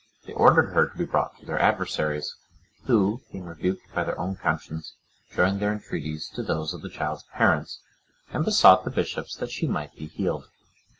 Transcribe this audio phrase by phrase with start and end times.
[0.25, 2.35] They ordered her to be brought to their adversaries,
[2.87, 4.95] who, being rebuked by their own conscience,
[5.31, 7.81] joined their entreaties to those of the child's parents,
[8.33, 10.47] and besought the bishops that she might be healed.